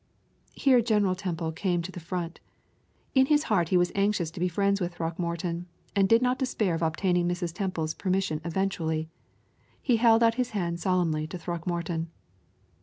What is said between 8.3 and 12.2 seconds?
eventually. He held out his hand solemnly to Throckmorton.